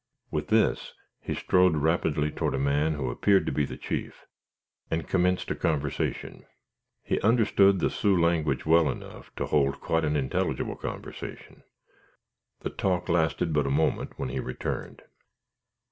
[0.31, 4.25] With this he strode rapidly toward a man who appeared to be the chief,
[4.89, 6.43] and commenced a conversation.
[7.03, 11.61] He understood the Sioux tongue well enough to hold quite an intelligible conversation.
[12.61, 15.03] The talk lasted but a moment, when he returned.